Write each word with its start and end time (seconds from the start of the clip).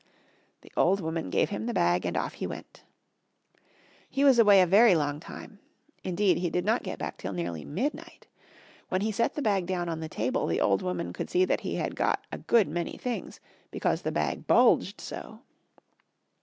The 0.61 0.71
old 0.75 0.99
woman 0.99 1.29
gave 1.29 1.51
him 1.51 1.67
the 1.67 1.75
bag 1.75 2.07
and 2.07 2.17
off 2.17 2.33
he 2.33 2.47
went. 2.47 2.81
He 4.09 4.23
was 4.23 4.39
away 4.39 4.59
a 4.59 4.65
very 4.65 4.95
long 4.95 5.19
time. 5.19 5.59
Indeed 6.03 6.39
he 6.39 6.49
did 6.49 6.65
not 6.65 6.81
get 6.81 6.97
back 6.97 7.17
till 7.17 7.33
nearly 7.33 7.63
midnight. 7.65 8.25
When 8.89 9.01
he 9.01 9.11
set 9.11 9.35
the 9.35 9.43
bag 9.43 9.67
down 9.67 9.89
on 9.89 9.99
the 9.99 10.09
table 10.09 10.47
the 10.47 10.59
old 10.59 10.81
woman 10.81 11.13
could 11.13 11.29
see 11.29 11.45
that 11.45 11.59
he 11.61 11.75
had 11.75 11.95
got 11.95 12.25
a 12.31 12.39
good 12.39 12.67
many 12.67 12.97
things, 12.97 13.39
because 13.69 14.01
the 14.01 14.11
bag 14.11 14.47
bulged 14.47 14.99
so. 14.99 15.41